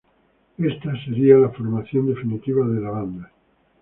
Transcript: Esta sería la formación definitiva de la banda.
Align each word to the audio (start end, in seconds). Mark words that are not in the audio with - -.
Esta 0.57 0.91
sería 1.05 1.35
la 1.37 1.49
formación 1.49 2.07
definitiva 2.07 2.65
de 2.65 2.81
la 2.81 2.89
banda. 2.89 3.31